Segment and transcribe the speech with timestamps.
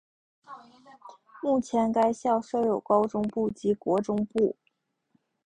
[1.43, 4.57] 目前该校设有高中部及国中部。